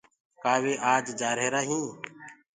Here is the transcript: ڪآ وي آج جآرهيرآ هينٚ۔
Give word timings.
ڪآ 0.43 0.53
وي 0.63 0.73
آج 0.93 1.05
جآرهيرآ 1.19 1.61
هينٚ۔ 1.69 1.89